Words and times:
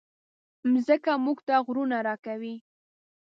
مځکه 0.71 1.11
موږ 1.25 1.37
ته 1.47 1.55
غرونه 1.65 1.97
راکوي. 2.07 2.55